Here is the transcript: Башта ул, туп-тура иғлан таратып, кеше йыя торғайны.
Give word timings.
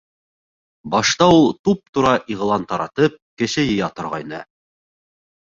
Башта 0.95 1.27
ул, 1.33 1.45
туп-тура 1.69 2.15
иғлан 2.37 2.65
таратып, 2.73 3.21
кеше 3.43 3.67
йыя 3.75 3.93
торғайны. 4.01 4.43